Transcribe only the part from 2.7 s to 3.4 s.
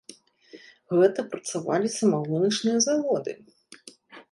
заводы.